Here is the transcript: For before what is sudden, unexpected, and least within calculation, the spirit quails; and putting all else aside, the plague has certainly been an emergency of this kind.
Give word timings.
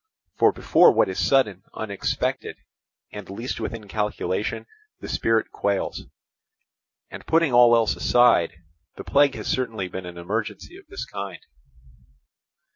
For 0.35 0.51
before 0.51 0.91
what 0.91 1.09
is 1.09 1.19
sudden, 1.19 1.61
unexpected, 1.75 2.57
and 3.11 3.29
least 3.29 3.59
within 3.59 3.87
calculation, 3.87 4.65
the 4.99 5.07
spirit 5.07 5.51
quails; 5.51 6.05
and 7.11 7.27
putting 7.27 7.53
all 7.53 7.75
else 7.75 7.95
aside, 7.95 8.53
the 8.95 9.03
plague 9.03 9.35
has 9.35 9.45
certainly 9.47 9.87
been 9.87 10.07
an 10.07 10.17
emergency 10.17 10.75
of 10.75 10.87
this 10.87 11.05
kind. 11.05 11.45